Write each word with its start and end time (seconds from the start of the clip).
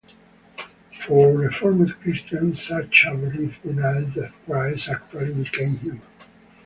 For 0.99 1.31
Reformed 1.31 1.91
Christians, 1.99 2.63
such 2.67 3.05
a 3.07 3.13
belief 3.15 3.61
denies 3.61 4.11
that 4.15 4.33
Christ 4.47 4.89
actually 4.89 5.31
became 5.31 5.77
human. 5.77 6.01